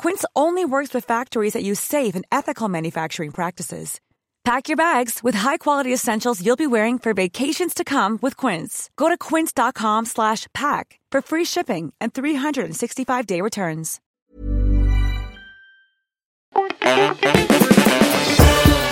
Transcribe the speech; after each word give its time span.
Quince 0.00 0.24
only 0.34 0.64
works 0.64 0.94
with 0.94 1.04
factories 1.04 1.52
that 1.52 1.62
use 1.62 1.78
safe 1.78 2.14
and 2.14 2.24
ethical 2.32 2.70
manufacturing 2.70 3.32
practices. 3.32 4.00
Pack 4.44 4.68
your 4.68 4.78
bags 4.78 5.20
with 5.22 5.34
high-quality 5.34 5.92
essentials 5.92 6.40
you'll 6.40 6.56
be 6.56 6.66
wearing 6.66 6.98
for 6.98 7.12
vacations 7.12 7.74
to 7.74 7.84
come 7.84 8.18
with 8.22 8.34
Quince. 8.38 8.88
Go 8.96 9.10
to 9.10 9.18
quince.com 9.18 10.06
slash 10.06 10.46
pack 10.54 10.98
for 11.12 11.20
free 11.20 11.44
shipping 11.44 11.92
and 12.00 12.14
365-day 12.14 13.42
returns. 13.42 14.00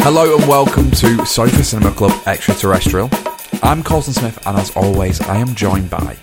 Hello 0.04 0.36
and 0.36 0.46
welcome 0.46 0.90
to 0.90 1.24
Sofa 1.24 1.64
Cinema 1.64 1.92
Club 1.92 2.12
Extraterrestrial. 2.26 3.08
I'm 3.62 3.82
Colson 3.82 4.12
Smith, 4.12 4.46
and 4.46 4.58
as 4.58 4.76
always, 4.76 5.22
I 5.22 5.38
am 5.38 5.54
joined 5.54 5.88
by 5.88 6.18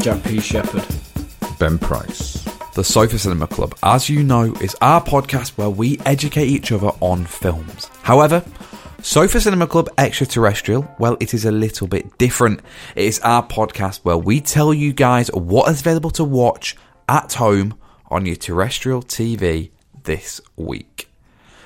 Jack 0.00 0.24
P. 0.24 0.40
Shepherd. 0.40 0.86
Ben 1.58 1.78
Price. 1.78 2.35
The 2.76 2.84
Sofa 2.84 3.18
Cinema 3.18 3.46
Club. 3.46 3.74
As 3.82 4.10
you 4.10 4.22
know, 4.22 4.52
is 4.60 4.76
our 4.82 5.02
podcast 5.02 5.56
where 5.56 5.70
we 5.70 5.98
educate 6.04 6.48
each 6.48 6.70
other 6.72 6.90
on 7.00 7.24
films. 7.24 7.86
However, 8.02 8.44
Sofa 9.00 9.40
Cinema 9.40 9.66
Club 9.66 9.88
Extraterrestrial, 9.96 10.86
well, 10.98 11.16
it 11.18 11.32
is 11.32 11.46
a 11.46 11.50
little 11.50 11.86
bit 11.86 12.18
different. 12.18 12.60
It 12.94 13.06
is 13.06 13.18
our 13.20 13.42
podcast 13.42 14.00
where 14.02 14.18
we 14.18 14.42
tell 14.42 14.74
you 14.74 14.92
guys 14.92 15.28
what 15.32 15.70
is 15.70 15.80
available 15.80 16.10
to 16.10 16.24
watch 16.24 16.76
at 17.08 17.32
home 17.32 17.78
on 18.10 18.26
your 18.26 18.36
terrestrial 18.36 19.00
TV 19.00 19.70
this 20.02 20.42
week. 20.56 21.08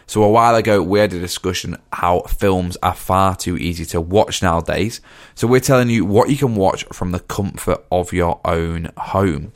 So 0.06 0.22
a 0.22 0.31
while 0.31 0.55
ago, 0.55 0.81
we 0.81 1.00
had 1.00 1.12
a 1.12 1.19
discussion 1.19 1.77
how 1.92 2.20
films 2.20 2.77
are 2.84 2.94
far 2.94 3.34
too 3.34 3.56
easy 3.56 3.84
to 3.86 4.00
watch 4.00 4.42
nowadays. 4.42 5.00
So 5.34 5.48
we're 5.48 5.58
telling 5.58 5.91
you 5.91 6.05
what 6.05 6.31
you 6.31 6.36
can 6.36 6.55
watch 6.55 6.84
from 6.92 7.11
the 7.11 7.19
comfort 7.19 7.84
of 7.91 8.12
your 8.12 8.41
own 8.44 8.92
home. 8.97 9.53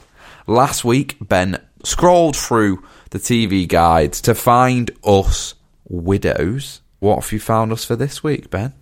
Last 0.46 0.84
week, 0.84 1.16
Ben 1.20 1.58
scrolled 1.84 2.36
through 2.36 2.82
the 3.10 3.18
TV 3.18 3.66
guide 3.66 4.12
to 4.12 4.34
find 4.34 4.90
us 5.02 5.54
widows. 5.88 6.82
What 6.98 7.22
have 7.22 7.32
you 7.32 7.40
found 7.40 7.72
us 7.72 7.84
for 7.84 7.96
this 7.96 8.22
week, 8.22 8.50
Ben? 8.50 8.74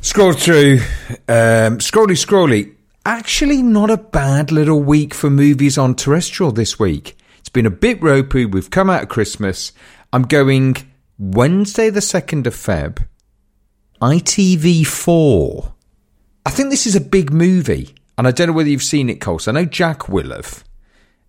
Scroll 0.00 0.32
through, 0.32 0.80
um, 1.28 1.78
scrolly, 1.78 2.16
scrolly. 2.16 2.74
Actually, 3.04 3.62
not 3.62 3.90
a 3.90 3.98
bad 3.98 4.50
little 4.50 4.82
week 4.82 5.12
for 5.12 5.28
movies 5.28 5.76
on 5.76 5.94
terrestrial 5.94 6.52
this 6.52 6.78
week. 6.78 7.16
It's 7.38 7.50
been 7.50 7.66
a 7.66 7.70
bit 7.70 8.02
ropey. 8.02 8.46
We've 8.46 8.70
come 8.70 8.88
out 8.88 9.02
of 9.02 9.08
Christmas. 9.10 9.72
I'm 10.10 10.22
going 10.22 10.76
Wednesday, 11.18 11.90
the 11.90 12.00
2nd 12.00 12.46
of 12.46 12.54
Feb, 12.54 13.06
ITV4. 14.00 15.72
I 16.46 16.50
think 16.50 16.70
this 16.70 16.86
is 16.86 16.96
a 16.96 17.00
big 17.00 17.30
movie, 17.30 17.94
and 18.16 18.26
I 18.26 18.30
don't 18.30 18.48
know 18.48 18.52
whether 18.54 18.70
you've 18.70 18.82
seen 18.82 19.10
it, 19.10 19.20
Coles. 19.20 19.48
I 19.48 19.52
know 19.52 19.64
Jack 19.66 20.08
will 20.08 20.30
have. 20.30 20.64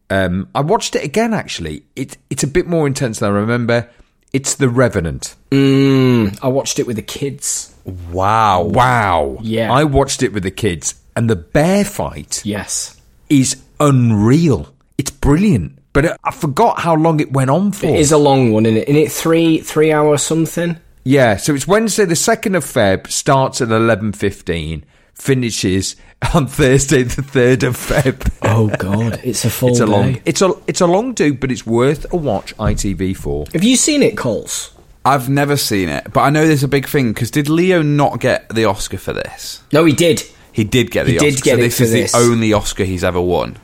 Um, 0.09 0.49
I 0.53 0.61
watched 0.61 0.95
it 0.95 1.03
again, 1.03 1.33
actually. 1.33 1.83
It, 1.95 2.17
it's 2.29 2.43
a 2.43 2.47
bit 2.47 2.67
more 2.67 2.85
intense 2.88 3.19
than 3.19 3.31
I 3.31 3.35
remember. 3.35 3.89
It's 4.33 4.55
The 4.55 4.69
Revenant. 4.69 5.35
Mm, 5.51 6.38
I 6.43 6.47
watched 6.49 6.77
it 6.79 6.85
with 6.88 6.97
the 6.97 7.01
kids. 7.01 7.73
Wow. 8.11 8.63
Wow. 8.63 9.38
Yeah. 9.41 9.71
I 9.71 9.83
watched 9.85 10.21
it 10.23 10.33
with 10.33 10.43
the 10.43 10.51
kids, 10.51 10.95
and 11.16 11.29
the 11.29 11.35
bear 11.35 11.85
fight 11.85 12.41
Yes. 12.45 12.99
is 13.29 13.55
unreal. 13.79 14.73
It's 14.97 15.11
brilliant. 15.11 15.79
But 15.93 16.05
I- 16.05 16.17
I 16.25 16.31
forgot 16.31 16.79
how 16.81 16.95
long 16.95 17.19
it 17.22 17.31
went 17.31 17.49
on 17.49 17.72
for. 17.72 17.87
It 17.87 17.95
is 17.99 18.11
a 18.11 18.17
long 18.17 18.51
one, 18.51 18.66
isn't 18.66 18.77
it? 18.77 18.87
In 18.89 18.95
it 18.97 19.11
three 19.11 19.59
three 19.59 19.91
hours 19.93 20.22
something. 20.22 20.77
yeah, 21.05 21.37
so 21.37 21.53
it's 21.55 21.67
Wednesday 21.67 22.03
the 22.05 22.16
2nd 22.16 22.55
of 22.57 22.66
Feb, 22.66 23.07
starts 23.11 23.61
at 23.61 23.69
11.15, 23.69 24.83
finishes 25.16 25.96
on 26.34 26.48
Thursday 26.48 27.03
the 27.03 27.22
3rd 27.22 27.64
of 27.68 27.78
Feb. 27.78 28.31
Oh 28.42 28.68
god, 28.78 29.20
it's 29.24 29.44
a 29.46 29.50
full 29.50 29.70
it's 29.70 29.80
a 29.80 29.86
day. 29.86 29.92
long 29.92 30.22
it's 30.26 30.42
a 30.42 30.53
it's 30.68 30.81
a 30.81 30.88
long 30.88 31.14
do, 31.14 31.34
but 31.34 31.52
it's 31.52 31.66
worth 31.66 32.12
a 32.14 32.18
watch 32.18 32.56
ITV4. 32.58 33.53
Have 33.53 33.64
you 33.64 33.76
seen 33.76 34.03
it, 34.03 34.16
Coles? 34.18 34.72
I've 35.03 35.30
never 35.30 35.56
seen 35.56 35.90
it, 35.90 36.12
but 36.14 36.22
I 36.22 36.30
know 36.31 36.48
there's 36.48 36.64
a 36.64 36.68
big 36.68 36.88
thing 36.88 37.14
because 37.14 37.30
did 37.31 37.48
Leo 37.48 37.81
not 37.81 38.20
get 38.20 38.50
the 38.50 38.66
Oscar 38.66 38.98
for 38.98 39.14
this? 39.14 39.62
No, 39.72 39.86
he 39.86 39.94
did. 39.94 40.24
He 40.52 40.64
did 40.64 40.90
get 40.90 41.06
the 41.06 41.12
He 41.12 41.18
Oscar. 41.18 41.30
did 41.30 41.42
get 41.44 41.52
so 41.52 41.58
it 41.58 41.62
this 41.62 41.78
for 41.78 41.84
is 41.84 41.92
this. 41.92 42.12
the 42.14 42.18
only 42.18 42.53
Oscar 42.53 42.84
he's 42.86 43.03
ever 43.03 43.22
won. 43.22 43.58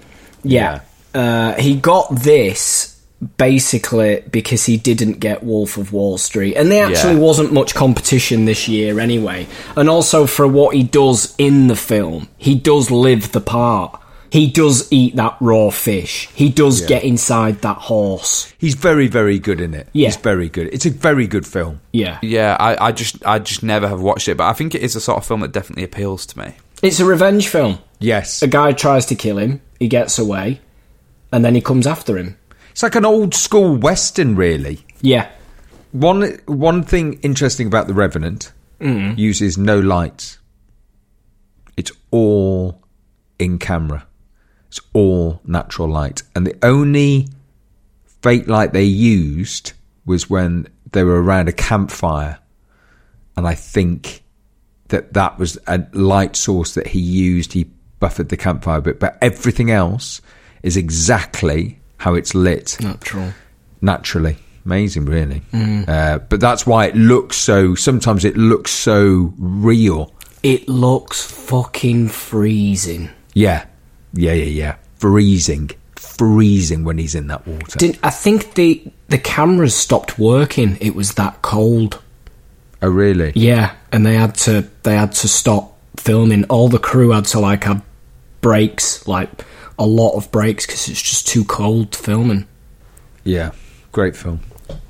Yeah. 0.44 0.82
Uh, 1.16 1.54
he 1.56 1.76
got 1.76 2.10
this 2.22 3.01
basically 3.38 4.24
because 4.32 4.66
he 4.66 4.78
didn't 4.78 5.20
get 5.20 5.44
Wolf 5.44 5.78
of 5.78 5.94
Wall 5.94 6.18
Street. 6.18 6.56
And 6.56 6.72
there 6.72 6.86
actually 6.88 7.14
Yeah. 7.14 7.20
wasn't 7.20 7.54
much 7.54 7.76
competition 7.76 8.46
this 8.46 8.68
year 8.68 9.00
anyway. 9.00 9.48
And 9.76 9.90
also 9.90 10.26
for 10.26 10.48
what 10.48 10.76
he 10.76 10.84
does 10.84 11.34
in 11.38 11.68
the 11.68 11.76
film, 11.76 12.28
he 12.38 12.56
does 12.56 12.90
live 12.92 13.32
the 13.32 13.42
part. 13.42 13.98
He 14.32 14.48
does 14.48 14.88
eat 14.92 15.18
that 15.18 15.36
raw 15.42 15.72
fish. 15.72 16.30
He 16.34 16.48
does 16.48 16.80
get 16.82 17.04
inside 17.04 17.62
that 17.64 17.76
horse. 17.78 18.52
He's 18.58 18.76
very 18.76 19.08
very 19.08 19.38
good 19.40 19.59
in 19.59 19.74
it. 19.74 19.88
Yeah. 19.92 20.08
He's 20.08 20.16
very 20.16 20.48
good. 20.48 20.70
It's 20.72 20.86
a 20.86 20.90
very 20.90 21.28
good 21.28 21.46
film. 21.46 21.82
Yeah. 21.92 22.18
Yeah, 22.22 22.56
I, 22.58 22.88
I 22.88 22.92
just 22.94 23.18
I 23.26 23.40
just 23.40 23.62
never 23.62 23.90
have 23.90 24.00
watched 24.00 24.30
it, 24.30 24.38
but 24.38 24.46
I 24.48 24.53
think 24.53 24.74
it 24.74 24.82
is 24.84 24.96
a 24.96 25.02
sort 25.02 25.18
of 25.18 25.26
film 25.26 25.42
that 25.42 25.52
definitely 25.52 25.84
appeals 25.84 26.26
to 26.28 26.40
me. 26.40 26.53
It's 26.82 27.00
a 27.02 27.06
revenge 27.06 27.50
film. 27.50 27.80
Yes. 28.00 28.42
A 28.42 28.48
guy 28.48 28.72
tries 28.72 29.06
to 29.08 29.16
kill 29.16 29.38
him, 29.38 29.59
he 29.80 29.88
gets 29.90 30.18
away, 30.18 30.62
and 31.32 31.44
then 31.44 31.53
he 31.53 31.62
comes 31.62 31.86
after 31.86 32.18
him. 32.18 32.38
It's 32.81 32.84
like 32.84 32.96
an 32.96 33.06
old 33.06 33.36
school 33.36 33.75
western 33.75 34.36
really. 34.36 34.84
Yeah. 35.02 35.30
One 35.92 36.40
one 36.47 36.81
thing 36.81 37.19
interesting 37.22 37.68
about 37.68 37.86
the 37.86 37.94
Revenant 37.94 38.52
mm. 38.80 39.16
uses 39.19 39.56
no 39.56 39.80
lights. 39.80 40.40
It's 41.78 41.91
all 42.09 42.81
in 43.38 43.59
camera. 43.59 44.08
It's 44.68 44.80
all 44.94 45.41
natural 45.46 45.90
light, 45.90 46.24
and 46.34 46.47
the 46.47 46.58
only 46.64 47.28
fake 48.24 48.47
light 48.47 48.74
they 48.74 48.84
used 48.84 49.74
was 50.08 50.28
when 50.28 50.68
they 50.91 51.03
were 51.03 51.22
around 51.22 51.50
a 51.50 51.53
campfire, 51.53 52.40
and 53.38 53.47
I 53.47 53.53
think 53.53 54.24
that 54.88 55.14
that 55.14 55.38
was 55.38 55.56
a 55.68 55.86
light 55.94 56.36
source 56.36 56.74
that 56.74 56.88
he 56.88 57.00
used. 57.00 57.53
He 57.53 57.66
buffered 58.00 58.30
the 58.30 58.38
campfire 58.38 58.80
a 58.80 58.81
bit, 58.81 59.00
but 59.00 59.20
everything 59.22 59.70
else 59.70 60.20
is 60.64 60.78
exactly 60.78 61.78
how 62.02 62.16
it's 62.16 62.34
lit 62.34 62.78
Natural. 62.82 63.32
naturally. 63.82 64.38
Amazing, 64.66 65.06
really. 65.06 65.42
Uh, 65.54 66.20
but 66.20 66.40
that's 66.40 66.66
why 66.68 66.86
it 66.86 66.96
looks 66.96 67.36
so. 67.38 67.74
Sometimes 67.76 68.26
it 68.26 68.36
looks 68.38 68.72
so 68.72 69.34
real. 69.40 70.14
It 70.44 70.68
looks 70.70 71.24
fucking 71.24 72.10
freezing. 72.10 73.10
Yeah, 73.34 73.66
yeah, 74.14 74.34
yeah, 74.34 74.44
yeah. 74.64 74.76
Freezing, 74.98 75.72
freezing 75.96 76.84
when 76.84 76.98
he's 77.00 77.16
in 77.16 77.28
that 77.28 77.48
water. 77.48 77.80
Didn't 77.80 78.00
I 78.04 78.09
think 78.12 78.54
the 78.54 78.84
the 79.09 79.18
cameras 79.18 79.74
stopped 79.76 80.20
working? 80.20 80.78
It 80.80 80.94
was 80.96 81.14
that 81.16 81.42
cold. 81.42 82.00
oh, 82.84 82.90
really? 82.90 83.32
Yeah, 83.36 83.74
and 83.92 84.06
they 84.06 84.16
had 84.16 84.36
to 84.46 84.68
they 84.84 84.96
had 84.96 85.12
to 85.14 85.28
stop 85.28 85.76
filming. 85.97 86.44
All 86.46 86.68
the 86.70 86.80
crew 86.80 87.12
had 87.12 87.26
to 87.34 87.40
like 87.40 87.64
have 87.64 87.82
breaks, 88.42 89.08
like 89.08 89.30
a 89.82 89.86
lot 89.86 90.16
of 90.16 90.32
breaks, 90.32 90.66
because 90.66 90.88
it's 90.88 91.02
just 91.02 91.28
too 91.28 91.44
cold 91.44 91.96
filming. 91.96 92.48
Yeah, 93.24 93.52
great 93.92 94.16
film. 94.16 94.40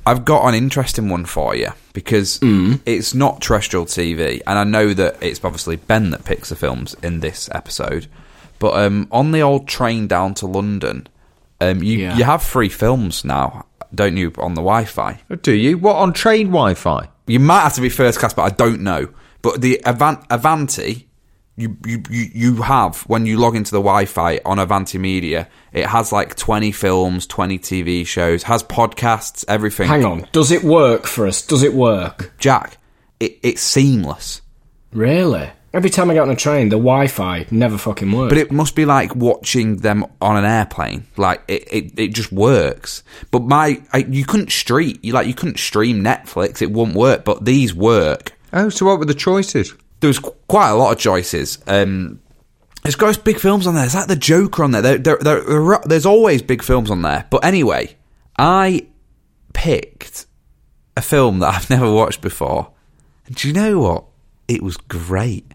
I've 0.05 0.25
got 0.25 0.47
an 0.47 0.55
interesting 0.55 1.09
one 1.09 1.25
for 1.25 1.55
you 1.55 1.69
because 1.93 2.39
it's 2.41 3.13
not 3.13 3.41
terrestrial 3.41 3.85
TV, 3.85 4.41
and 4.47 4.57
I 4.59 4.63
know 4.63 4.93
that 4.93 5.17
it's 5.21 5.43
obviously 5.43 5.75
Ben 5.75 6.09
that 6.11 6.23
picks 6.25 6.49
the 6.49 6.55
films 6.55 6.95
in 7.03 7.19
this 7.19 7.49
episode. 7.53 8.07
But 8.59 8.75
um, 8.75 9.07
on 9.11 9.31
the 9.31 9.41
old 9.41 9.67
train 9.67 10.07
down 10.07 10.33
to 10.35 10.47
London, 10.47 11.07
um, 11.59 11.81
you 11.83 11.97
Yeah. 11.99 12.15
you 12.17 12.23
have 12.23 12.43
free 12.43 12.69
films 12.69 13.23
now, 13.25 13.65
don't 13.93 14.17
you? 14.17 14.31
On 14.37 14.53
the 14.53 14.61
Wi-Fi, 14.61 15.19
Oh, 15.29 15.35
do 15.35 15.51
you? 15.53 15.77
What 15.77 15.95
on 15.97 16.13
train 16.13 16.47
Wi-Fi? 16.47 17.07
you 17.27 17.39
might 17.39 17.61
have 17.61 17.73
to 17.75 17.81
be 17.81 17.89
first 17.89 18.19
class, 18.19 18.33
but 18.33 18.43
I 18.43 18.49
don't 18.49 18.81
know. 18.81 19.09
But 19.41 19.61
the 19.61 19.81
Avant- 19.85 20.23
Avanti, 20.29 21.07
you, 21.61 21.77
you, 21.85 22.03
you 22.09 22.29
you 22.33 22.61
have 22.61 23.01
when 23.01 23.25
you 23.25 23.37
log 23.37 23.55
into 23.55 23.71
the 23.71 23.79
Wi-Fi 23.79 24.39
on 24.45 24.59
Avanti 24.59 24.97
Media, 24.97 25.47
it 25.71 25.85
has 25.85 26.11
like 26.11 26.35
twenty 26.35 26.71
films, 26.71 27.27
twenty 27.27 27.59
TV 27.59 28.05
shows, 28.05 28.43
has 28.43 28.63
podcasts, 28.63 29.45
everything. 29.47 29.87
Hang 29.87 30.03
on. 30.05 30.27
Does 30.31 30.51
it 30.51 30.63
work 30.63 31.05
for 31.07 31.27
us? 31.27 31.45
Does 31.45 31.63
it 31.63 31.73
work? 31.73 32.33
Jack, 32.37 32.77
it, 33.19 33.39
it's 33.43 33.61
seamless. 33.61 34.41
Really? 34.91 35.49
Every 35.73 35.89
time 35.89 36.09
I 36.09 36.15
get 36.15 36.23
on 36.23 36.29
a 36.29 36.35
train, 36.35 36.67
the 36.67 36.75
Wi-Fi 36.75 37.47
never 37.49 37.77
fucking 37.77 38.11
works. 38.11 38.29
But 38.29 38.37
it 38.37 38.51
must 38.51 38.75
be 38.75 38.83
like 38.83 39.15
watching 39.15 39.77
them 39.77 40.05
on 40.21 40.35
an 40.35 40.43
airplane. 40.43 41.07
Like 41.15 41.43
it, 41.47 41.63
it, 41.71 41.99
it 41.99 42.07
just 42.13 42.29
works. 42.33 43.03
But 43.31 43.43
my, 43.43 43.81
I, 43.93 43.99
you 43.99 44.25
couldn't 44.25 44.51
stream. 44.51 44.99
You 45.01 45.13
like 45.13 45.27
you 45.27 45.33
couldn't 45.33 45.59
stream 45.59 46.03
Netflix. 46.03 46.61
It 46.61 46.71
wouldn't 46.71 46.97
work. 46.97 47.23
But 47.23 47.45
these 47.45 47.73
work. 47.73 48.33
Oh, 48.51 48.67
so 48.67 48.85
what 48.85 48.99
were 48.99 49.05
the 49.05 49.13
choices? 49.13 49.73
There 50.01 50.07
was 50.07 50.19
quite 50.19 50.69
a 50.69 50.75
lot 50.75 50.91
of 50.91 50.99
choices. 50.99 51.59
Um, 51.67 52.19
there's 52.83 52.95
got 52.95 53.23
big 53.23 53.39
films 53.39 53.67
on 53.67 53.75
there. 53.75 53.83
There's 53.83 53.95
like 53.95 54.07
the 54.07 54.15
Joker 54.15 54.63
on 54.63 54.71
there. 54.71 54.81
There, 54.81 54.97
there, 54.97 55.17
there, 55.17 55.41
there 55.41 55.79
there's 55.85 56.05
always 56.05 56.41
big 56.41 56.63
films 56.63 56.89
on 56.91 57.03
there. 57.03 57.27
But 57.29 57.45
anyway, 57.45 57.95
I 58.37 58.87
picked 59.53 60.25
a 60.97 61.01
film 61.01 61.39
that 61.39 61.53
I've 61.53 61.69
never 61.69 61.91
watched 61.91 62.21
before. 62.21 62.71
And 63.27 63.35
do 63.35 63.47
you 63.47 63.53
know 63.53 63.79
what? 63.79 64.05
It 64.47 64.61
was 64.61 64.77
great. 64.77 65.53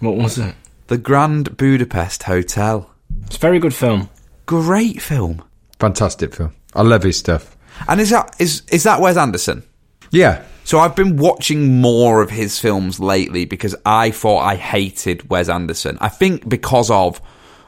what 0.00 0.16
was 0.16 0.38
it? 0.38 0.54
The 0.88 0.98
Grand 0.98 1.56
Budapest 1.56 2.24
Hotel. 2.24 2.90
It's 3.26 3.36
a 3.36 3.40
very 3.40 3.58
good 3.58 3.74
film. 3.74 4.08
Great 4.46 5.00
film. 5.00 5.42
Fantastic 5.78 6.34
film. 6.34 6.54
I 6.74 6.82
love 6.82 7.02
his 7.02 7.16
stuff. 7.16 7.56
And 7.88 8.00
is 8.00 8.10
that 8.10 8.34
is 8.38 8.62
is 8.70 8.82
that 8.84 9.00
Wes 9.00 9.16
Anderson? 9.16 9.62
Yeah. 10.10 10.44
So 10.64 10.78
I've 10.78 10.96
been 10.96 11.16
watching 11.16 11.80
more 11.80 12.22
of 12.22 12.30
his 12.30 12.58
films 12.58 12.98
lately 12.98 13.44
because 13.44 13.76
I 13.84 14.10
thought 14.10 14.40
I 14.40 14.56
hated 14.56 15.28
Wes 15.30 15.48
Anderson. 15.48 15.98
I 16.00 16.08
think 16.08 16.48
because 16.48 16.90
of 16.90 17.20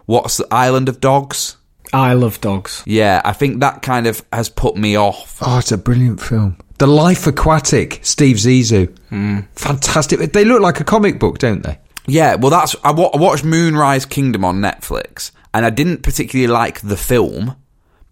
what's 0.06 0.38
the 0.38 0.48
Island 0.50 0.88
of 0.88 1.00
Dogs. 1.00 1.56
I 1.92 2.14
love 2.14 2.40
dogs. 2.40 2.82
Yeah, 2.84 3.22
I 3.24 3.32
think 3.32 3.60
that 3.60 3.82
kind 3.82 4.06
of 4.06 4.24
has 4.32 4.48
put 4.48 4.76
me 4.76 4.96
off. 4.96 5.38
Oh, 5.40 5.58
it's 5.58 5.70
a 5.70 5.78
brilliant 5.78 6.20
film. 6.20 6.58
The 6.78 6.86
Life 6.86 7.26
Aquatic, 7.26 8.00
Steve 8.02 8.36
Zissou. 8.36 8.94
Hmm. 9.08 9.40
Fantastic. 9.54 10.32
They 10.32 10.44
look 10.44 10.60
like 10.60 10.80
a 10.80 10.84
comic 10.84 11.20
book, 11.20 11.38
don't 11.38 11.62
they? 11.62 11.78
Yeah, 12.06 12.34
well, 12.36 12.50
that's 12.50 12.74
I, 12.84 12.90
I 12.90 13.16
watched 13.16 13.44
Moonrise 13.44 14.04
Kingdom 14.04 14.44
on 14.44 14.60
Netflix, 14.60 15.30
and 15.54 15.64
I 15.64 15.70
didn't 15.70 16.02
particularly 16.02 16.52
like 16.52 16.80
the 16.80 16.96
film, 16.96 17.56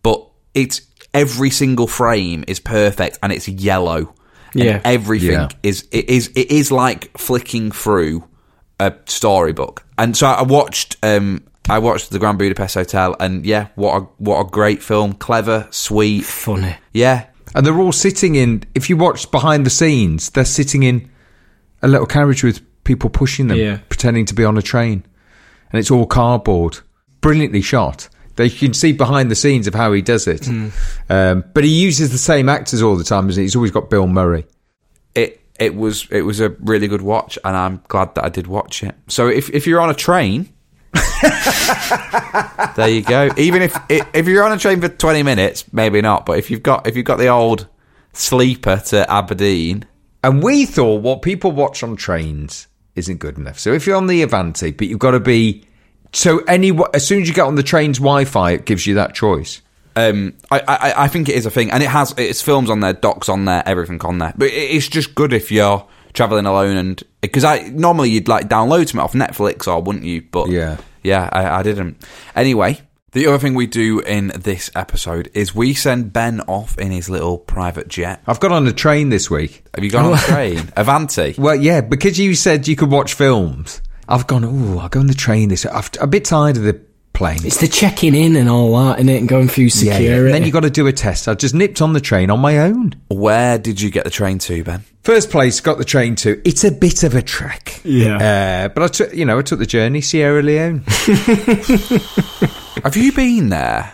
but 0.03 0.25
it's 0.55 0.83
every 1.13 1.51
single 1.51 1.87
frame 1.87 2.45
is 2.47 2.61
perfect, 2.61 3.19
and 3.23 3.33
it's 3.33 3.49
yellow. 3.49 4.15
And 4.55 4.65
Yeah. 4.65 4.81
everything 4.85 5.31
Yeah. 5.33 5.49
is 5.63 5.87
it 5.91 6.09
is 6.09 6.29
it 6.35 6.51
is 6.51 6.71
like 6.71 7.17
flicking 7.19 7.71
through 7.73 8.25
a 8.81 8.93
storybook. 9.07 9.85
And 9.99 10.17
so 10.17 10.27
I 10.27 10.43
watched 10.43 10.97
um 11.03 11.43
I 11.69 11.79
watched 11.79 12.11
the 12.11 12.19
Grand 12.19 12.39
Budapest 12.39 12.75
Hotel, 12.75 13.17
and 13.21 13.45
yeah, 13.47 13.69
what 13.75 13.97
a 13.97 14.07
what 14.19 14.41
a 14.41 14.45
great 14.51 14.83
film, 14.83 15.15
clever, 15.15 15.67
sweet, 15.71 16.25
Funny. 16.25 16.77
yeah. 16.93 17.25
And 17.55 17.65
they're 17.65 17.79
all 17.79 17.93
sitting 17.93 18.35
in, 18.35 18.65
if 18.75 18.91
you 18.91 18.97
watch 18.97 19.31
behind 19.31 19.65
the 19.65 19.71
scenes, 19.71 20.31
they're 20.31 20.45
sitting 20.45 20.83
in 20.83 21.09
a 21.83 21.89
little 21.89 22.07
carriage 22.07 22.43
with 22.43 22.61
people 22.83 23.09
pushing 23.09 23.47
them, 23.47 23.57
Yeah. 23.59 23.79
pretending 23.89 24.27
to 24.27 24.35
be 24.35 24.45
on 24.45 24.59
a 24.59 24.63
train. 24.63 25.05
And 25.71 25.79
it's 25.79 25.89
all 25.91 26.05
cardboard. 26.07 26.81
Brilliantly 27.21 27.63
shot. 27.63 28.09
They 28.37 28.51
can 28.51 28.75
see 28.75 28.93
behind 28.93 29.31
the 29.31 29.35
scenes 29.37 29.67
of 29.67 29.75
how 29.75 29.93
he 29.93 30.03
does 30.03 30.27
it. 30.27 30.49
Um, 31.09 31.45
but 31.55 31.63
he 31.65 31.71
uses 31.71 32.11
the 32.11 32.19
same 32.19 32.49
actors 32.49 32.83
all 32.83 32.97
the 32.97 33.05
time, 33.05 33.29
isn't 33.29 33.41
he? 33.41 33.45
He's 33.45 33.55
always 33.57 33.71
got 33.71 33.91
Bill 33.91 34.07
Murray. 34.07 34.47
it 35.15 35.41
it 35.59 35.77
was 35.77 36.09
it 36.11 36.23
was 36.23 36.41
a 36.41 36.49
really 36.61 36.89
good 36.89 37.03
watch, 37.03 37.39
and 37.45 37.57
I'm 37.57 37.81
glad 37.87 38.15
that 38.17 38.25
I 38.25 38.29
did 38.29 38.47
watch 38.49 38.83
it. 38.83 38.95
So 39.09 39.29
if 39.29 39.51
if 39.51 39.67
you're 39.69 39.81
on 39.81 39.89
a 39.91 39.95
train, 39.95 40.49
there 42.77 42.89
you 42.89 43.03
go. 43.03 43.31
Even 43.37 43.63
if 43.63 43.77
if 43.89 44.27
you're 44.27 44.45
on 44.45 44.53
a 44.53 44.59
train 44.59 44.81
for 44.81 44.89
20 44.89 45.23
minutes, 45.23 45.65
maybe 45.73 46.01
not. 46.01 46.27
But 46.27 46.39
if 46.39 46.51
you've 46.51 46.63
got 46.63 46.87
if 46.87 46.97
you've 46.97 47.05
got 47.07 47.19
the 47.19 47.29
old 47.29 47.69
sleeper 48.13 48.83
to 48.87 49.11
Aberdeen, 49.11 49.87
And 50.23 50.43
we 50.43 50.67
thought 50.67 51.03
what 51.03 51.23
people 51.23 51.53
watch 51.53 51.83
on 51.83 51.97
trains 51.97 52.67
isn't 52.97 53.19
good 53.19 53.39
enough. 53.39 53.59
So 53.59 53.73
if 53.73 53.87
you're 53.87 53.97
on 53.97 54.07
the 54.07 54.23
Avanti, 54.23 54.71
but 54.73 54.87
you've 54.89 54.99
got 55.01 55.13
to 55.13 55.21
be 55.21 55.65
so 56.15 56.39
any 56.45 56.73
as 56.95 57.07
soon 57.07 57.23
as 57.23 57.29
you 57.29 57.35
get 57.35 57.45
on 57.45 57.55
the 57.57 57.63
train's 57.63 57.99
Wi-Fi, 57.99 58.53
it 58.53 58.65
gives 58.65 58.87
you 58.87 58.95
that 58.95 59.15
choice. 59.15 59.61
um, 59.97 60.33
I, 60.51 60.61
I 60.61 61.05
I 61.05 61.09
think 61.09 61.29
it 61.29 61.35
is 61.35 61.47
a 61.47 61.51
thing, 61.51 61.71
and 61.71 61.83
it 61.83 61.89
has 61.91 62.15
it's 62.17 62.41
films 62.43 62.71
on 62.71 62.81
there, 62.81 62.93
docs 62.95 63.29
on 63.29 63.45
there, 63.45 63.63
everything 63.67 64.01
on 64.03 64.19
there. 64.19 64.33
But 64.37 64.49
it's 64.53 64.89
just 64.89 65.15
good 65.15 65.33
if 65.33 65.53
you're 65.53 65.87
traveling 66.15 66.47
alone, 66.47 66.77
and 66.77 67.03
because 67.21 67.45
I 67.45 67.69
normally 67.69 68.11
you'd 68.11 68.29
like 68.29 68.49
download 68.49 68.89
something 68.89 69.01
off 69.01 69.13
Netflix 69.13 69.67
or 69.67 69.83
wouldn't 69.83 70.05
you? 70.05 70.23
But 70.23 70.49
Yeah. 70.49 70.79
yeah, 71.03 71.29
I, 71.33 71.59
I 71.59 71.63
didn't. 71.63 72.05
Anyway, 72.37 72.81
the 73.13 73.27
other 73.29 73.39
thing 73.39 73.55
we 73.55 73.67
do 73.67 74.01
in 74.01 74.29
this 74.29 74.71
episode 74.75 75.31
is 75.35 75.55
we 75.55 75.75
send 75.75 76.13
Ben 76.13 76.41
off 76.43 76.77
in 76.79 76.91
his 76.91 77.09
little 77.09 77.39
private 77.39 77.87
jet. 77.89 78.21
I've 78.27 78.41
got 78.41 78.51
on 78.53 78.67
a 78.67 78.73
train 78.73 79.09
this 79.11 79.31
week. 79.31 79.65
Have 79.75 79.85
you 79.85 79.91
gone 79.91 80.07
on 80.07 80.11
the 80.13 80.19
train? 80.19 80.73
Avanti. 80.77 81.35
Well, 81.39 81.55
yeah, 81.57 81.81
because 81.81 82.19
you 82.19 82.35
said 82.35 82.67
you 82.69 82.75
could 82.77 82.91
watch 82.91 83.15
films. 83.15 83.81
I've 84.09 84.27
gone. 84.27 84.45
Oh, 84.45 84.79
I'll 84.79 84.89
go 84.89 85.01
on 85.01 85.07
the 85.07 85.15
train 85.15 85.49
this. 85.49 85.65
I'm 85.67 85.85
a 86.01 86.07
bit 86.07 86.25
tired 86.25 86.57
of 86.57 86.63
the 86.65 86.81
plane. 87.15 87.39
It's 87.45 87.61
the 87.61 87.69
checking 87.69 88.15
in 88.15 88.35
and 88.37 88.49
all 88.49 88.73
that, 88.85 88.99
innit? 88.99 89.19
And 89.19 89.29
going 89.29 89.47
through 89.49 89.65
Yeah, 89.65 89.71
security. 89.71 90.05
yeah. 90.05 90.17
And 90.17 90.35
then 90.35 90.43
you've 90.45 90.53
got 90.53 90.65
to 90.65 90.71
do 90.71 90.87
a 90.89 90.93
test. 90.93 91.29
I 91.29 91.35
just 91.35 91.55
nipped 91.55 91.81
on 91.81 91.93
the 91.93 92.01
train 92.01 92.29
on 92.31 92.41
my 92.41 92.59
own. 92.59 92.95
Where 93.09 93.57
did 93.59 93.81
you 93.81 93.91
get 93.91 94.03
the 94.05 94.11
train 94.11 94.39
to, 94.41 94.65
Ben? 94.65 94.85
First 95.05 95.31
place, 95.31 95.61
got 95.61 95.79
the 95.79 95.85
train 95.85 96.17
to. 96.17 96.41
It's 96.49 96.65
a 96.65 96.71
bit 96.73 97.03
of 97.05 97.15
a 97.15 97.23
trek. 97.23 97.81
Yeah. 97.85 98.65
Uh, 98.65 98.69
but 98.69 98.83
I 98.83 98.87
took, 98.89 99.15
you 99.15 99.25
know, 99.25 99.39
I 99.39 99.43
took 99.43 99.59
the 99.61 99.67
journey 99.67 100.01
Sierra 100.01 100.43
Leone. 100.43 100.83
Have 102.83 102.97
you 102.97 103.13
been 103.13 103.49
there? 103.51 103.93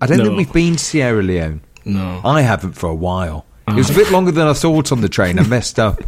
I 0.00 0.06
don't 0.06 0.18
No. 0.18 0.24
think 0.26 0.36
we've 0.36 0.52
been 0.52 0.76
to 0.76 0.84
Sierra 0.84 1.22
Leone. 1.22 1.60
No. 1.84 2.20
I 2.24 2.42
haven't 2.42 2.72
for 2.72 2.88
a 2.90 2.94
while. 2.94 3.46
It 3.74 3.78
was 3.78 3.90
a 3.90 3.94
bit 3.94 4.10
longer 4.10 4.30
than 4.30 4.46
I 4.46 4.52
thought 4.52 4.92
on 4.92 5.00
the 5.00 5.08
train. 5.08 5.38
I 5.38 5.46
messed 5.46 5.78
up. 5.78 6.00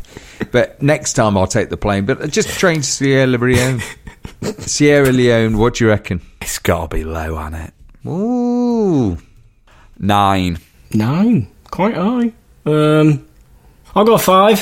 But 0.50 0.82
next 0.82 1.14
time 1.14 1.36
I'll 1.36 1.46
take 1.46 1.70
the 1.70 1.76
plane. 1.76 2.04
But 2.04 2.30
just 2.30 2.48
train 2.58 2.76
to 2.76 2.82
Sierra 2.82 3.26
Leone. 3.26 3.80
Sierra 4.58 5.12
Leone, 5.12 5.58
what 5.58 5.74
do 5.74 5.84
you 5.84 5.90
reckon? 5.90 6.20
It's 6.40 6.58
got 6.58 6.90
to 6.90 6.96
be 6.96 7.04
low, 7.04 7.36
on 7.36 7.54
it. 7.54 7.72
Ooh. 8.06 9.18
Nine. 9.98 10.58
Nine. 10.92 11.50
Quite 11.70 11.94
high. 11.94 12.32
Um, 12.66 13.26
I'll 13.94 14.04
go 14.04 14.18
five. 14.18 14.60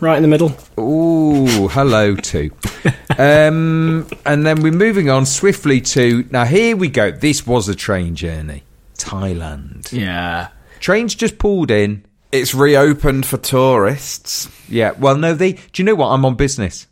Right 0.00 0.16
in 0.16 0.22
the 0.22 0.28
middle. 0.28 0.54
Ooh, 0.78 1.68
hello 1.68 2.14
two. 2.16 2.50
um, 3.18 4.06
and 4.26 4.44
then 4.44 4.60
we're 4.60 4.72
moving 4.72 5.08
on 5.08 5.24
swiftly 5.24 5.80
to 5.80 6.26
now. 6.30 6.44
Here 6.44 6.76
we 6.76 6.88
go. 6.88 7.10
This 7.10 7.46
was 7.46 7.68
a 7.68 7.74
train 7.74 8.14
journey. 8.14 8.64
Thailand. 8.96 9.92
Yeah. 9.92 10.48
Trains 10.80 11.14
just 11.14 11.38
pulled 11.38 11.70
in. 11.70 12.04
It's 12.34 12.52
reopened 12.54 13.26
for 13.26 13.36
tourists. 13.36 14.48
Yeah. 14.68 14.90
Well, 14.98 15.16
no, 15.16 15.34
they. 15.34 15.52
Do 15.52 15.60
you 15.76 15.84
know 15.84 15.94
what? 15.94 16.08
I'm 16.08 16.24
on 16.24 16.34
business, 16.34 16.86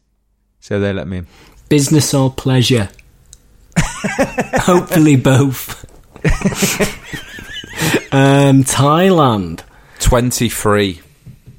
so 0.60 0.78
they 0.78 0.92
let 0.92 1.08
me 1.08 1.18
in. 1.18 1.26
Business 1.68 2.14
or 2.14 2.30
pleasure? 2.32 2.90
Hopefully 3.78 5.16
both. 5.16 5.84
um, 8.12 8.62
Thailand. 8.64 9.62
23. 9.98 11.00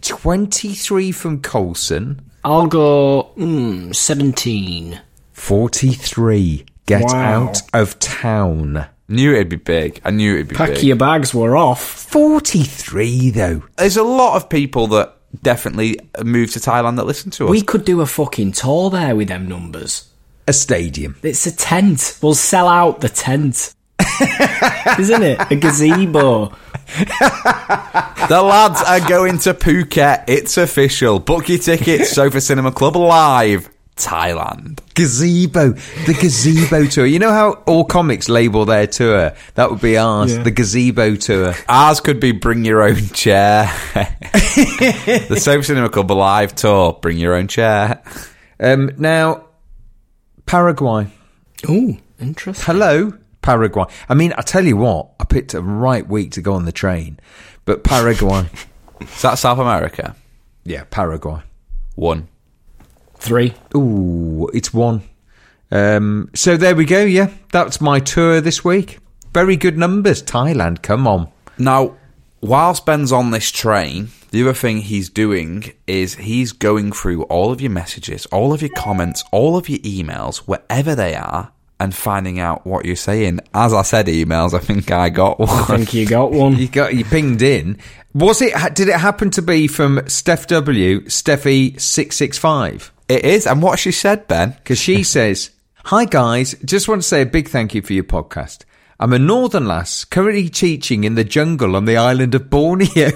Twenty-three 0.01 1.11
from 1.11 1.41
Colson. 1.41 2.21
I'll 2.43 2.67
go 2.67 3.31
mm, 3.37 3.95
17. 3.95 5.01
Forty-three. 5.31 6.65
Get 6.85 7.03
Wow. 7.03 7.43
out 7.45 7.61
of 7.73 7.97
town. 7.99 8.85
Knew 9.07 9.33
it'd 9.33 9.49
be 9.49 9.57
big. 9.57 10.01
I 10.05 10.11
knew 10.11 10.35
it'd 10.35 10.47
be 10.47 10.55
Pack 10.55 10.75
big. 10.75 10.83
your 10.83 10.95
bags, 10.95 11.33
we're 11.33 11.57
off. 11.57 11.81
Forty-three 11.83 13.31
though. 13.31 13.63
There's 13.77 13.97
a 13.97 14.03
lot 14.03 14.35
of 14.37 14.49
people 14.49 14.87
that 14.87 15.17
definitely 15.41 15.99
moved 16.23 16.53
to 16.53 16.59
Thailand 16.59 16.95
that 16.97 17.05
listen 17.05 17.31
to 17.31 17.45
us. 17.45 17.49
We 17.51 17.61
could 17.61 17.85
do 17.85 18.01
a 18.01 18.05
fucking 18.05 18.53
tour 18.53 18.89
there 18.89 19.15
with 19.15 19.27
them 19.27 19.47
numbers. 19.47 20.07
A 20.47 20.53
stadium. 20.53 21.15
It's 21.23 21.45
a 21.45 21.55
tent. 21.55 22.17
We'll 22.21 22.33
sell 22.33 22.67
out 22.67 23.01
the 23.01 23.09
tent. 23.09 23.73
Isn't 24.99 25.23
it? 25.23 25.39
A 25.51 25.55
gazebo. 25.55 26.49
the 28.27 28.41
lads 28.43 28.81
are 28.83 28.99
going 29.07 29.37
to 29.39 29.53
Phuket. 29.53 30.25
It's 30.27 30.57
official. 30.57 31.19
Book 31.19 31.49
your 31.49 31.57
tickets. 31.59 32.11
Sofa 32.11 32.41
Cinema 32.41 32.71
Club 32.71 32.95
live. 32.95 33.69
Thailand. 33.95 34.79
Gazebo, 34.95 35.69
the 36.05 36.13
gazebo 36.19 36.85
tour. 36.87 37.05
You 37.05 37.19
know 37.19 37.31
how 37.31 37.51
all 37.67 37.85
comics 37.85 38.27
label 38.29 38.65
their 38.65 38.87
tour? 38.87 39.33
That 39.55 39.69
would 39.71 39.81
be 39.81 39.97
ours, 39.97 40.35
Yeah. 40.35 40.43
the 40.43 40.51
gazebo 40.51 41.15
tour. 41.15 41.53
Ours 41.69 41.99
could 41.99 42.19
be 42.19 42.31
bring 42.31 42.65
your 42.65 42.81
own 42.83 43.07
chair. 43.09 43.65
the 43.93 45.37
Sofa 45.39 45.63
Cinema 45.63 45.89
Club 45.89 46.09
live 46.11 46.55
tour. 46.55 46.97
Bring 47.01 47.17
your 47.17 47.35
own 47.35 47.47
chair. 47.47 48.01
Um, 48.59 48.91
now, 48.97 49.45
Paraguay. 50.45 51.07
Ooh, 51.69 51.97
interesting. 52.19 52.65
Hello, 52.65 53.13
Paraguay. 53.41 53.85
I 54.09 54.13
mean, 54.15 54.33
I 54.37 54.41
tell 54.41 54.65
you 54.65 54.77
what, 54.77 55.09
I 55.19 55.25
picked 55.25 55.53
a 55.53 55.61
right 55.61 56.07
week 56.07 56.31
to 56.31 56.41
go 56.41 56.53
on 56.53 56.65
the 56.65 56.71
train, 56.71 57.19
but 57.65 57.83
Paraguay. 57.83 58.49
Is 59.01 59.21
that 59.21 59.35
South 59.35 59.59
America? 59.59 60.15
yeah, 60.63 60.83
Paraguay. 60.89 61.41
One. 61.95 62.27
Three. 63.23 63.53
Ooh, 63.73 64.49
it's 64.53 64.73
one. 64.73 65.01
Um, 65.71 66.29
so 66.35 66.57
there 66.57 66.75
we 66.75 66.83
go. 66.83 67.05
Yeah, 67.05 67.31
that's 67.53 67.79
my 67.79 68.01
tour 68.01 68.41
this 68.41 68.65
week. 68.65 68.99
Very 69.33 69.55
good 69.55 69.77
numbers. 69.77 70.21
Thailand, 70.21 70.81
come 70.81 71.07
on. 71.07 71.29
Now, 71.57 71.95
whilst 72.41 72.85
Ben's 72.85 73.13
on 73.13 73.31
this 73.31 73.49
train, 73.49 74.09
the 74.31 74.41
other 74.41 74.53
thing 74.53 74.79
he's 74.79 75.09
doing 75.09 75.71
is 75.87 76.15
he's 76.15 76.51
going 76.51 76.91
through 76.91 77.23
all 77.23 77.53
of 77.53 77.61
your 77.61 77.71
messages, 77.71 78.25
all 78.25 78.51
of 78.51 78.61
your 78.61 78.71
comments, 78.75 79.23
all 79.31 79.55
of 79.55 79.69
your 79.69 79.79
emails, 79.79 80.39
wherever 80.39 80.93
they 80.93 81.15
are, 81.15 81.53
and 81.79 81.95
finding 81.95 82.39
out 82.39 82.67
what 82.67 82.83
you're 82.83 82.97
saying. 82.97 83.39
As 83.53 83.73
I 83.73 83.83
said, 83.83 84.07
emails, 84.07 84.53
I 84.53 84.59
think 84.59 84.91
I 84.91 85.09
got 85.09 85.39
one. 85.39 85.49
I 85.49 85.63
think 85.77 85.93
you 85.93 86.05
got 86.05 86.33
one. 86.33 86.55
You 86.57 86.67
got 86.67 86.93
you 86.93 87.05
pinged 87.05 87.41
in. 87.41 87.79
Was 88.13 88.41
it? 88.41 88.53
Did 88.75 88.89
it 88.89 88.99
happen 88.99 89.31
to 89.31 89.41
be 89.41 89.67
from 89.67 90.01
Steph 90.07 90.45
W. 90.47 91.01
Steffi 91.05 91.79
six 91.79 92.17
six 92.17 92.37
five? 92.37 92.91
It 93.07 93.25
is, 93.25 93.45
and 93.47 93.61
what 93.61 93.79
she 93.79 93.91
said, 93.91 94.27
Ben. 94.27 94.51
Because 94.51 94.79
she 94.79 95.03
says, 95.15 95.51
"Hi 95.85 96.05
guys, 96.05 96.55
just 96.65 96.87
want 96.87 97.01
to 97.01 97.07
say 97.07 97.21
a 97.21 97.25
big 97.25 97.49
thank 97.49 97.73
you 97.73 97.81
for 97.81 97.93
your 97.93 98.03
podcast. 98.03 98.63
I'm 98.99 99.13
a 99.13 99.19
northern 99.19 99.67
lass 99.67 100.05
currently 100.05 100.49
teaching 100.49 101.03
in 101.03 101.15
the 101.15 101.23
jungle 101.23 101.75
on 101.75 101.85
the 101.85 101.97
island 101.97 102.35
of 102.35 102.49
Borneo." 102.49 103.11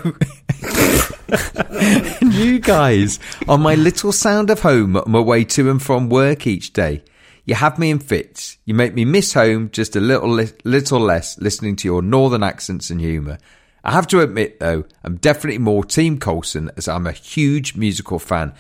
And 1.30 2.34
you 2.34 2.60
guys 2.60 3.20
are 3.48 3.58
my 3.58 3.76
little 3.76 4.12
sound 4.12 4.50
of 4.50 4.62
home 4.62 4.96
on 4.98 5.12
my 5.12 5.20
way 5.20 5.44
to 5.46 5.70
and 5.70 5.82
from 5.82 6.10
work 6.10 6.48
each 6.48 6.74
day. 6.74 7.04
You 7.46 7.56
have 7.56 7.80
me 7.80 7.92
in 7.92 8.00
fits. 8.00 8.58
You 8.66 8.74
make 8.74 8.94
me 8.94 9.06
miss 9.06 9.34
home 9.34 9.70
just 9.72 9.96
a 9.96 10.02
little, 10.02 10.30
li- 10.30 10.52
little 10.66 11.00
less 11.00 11.38
listening 11.40 11.78
to 11.78 11.88
your 11.88 12.02
northern 12.02 12.44
accents 12.44 12.90
and 12.90 13.00
humour. 13.00 13.38
I 13.86 13.92
have 13.92 14.08
to 14.08 14.20
admit, 14.20 14.60
though, 14.60 14.84
I'm 15.04 15.16
definitely 15.16 15.60
more 15.60 15.86
Team 15.86 16.20
Colson 16.20 16.70
as 16.76 16.90
I'm 16.90 17.08
a 17.08 17.14
huge 17.14 17.76
musical 17.78 18.20
fan. 18.20 18.54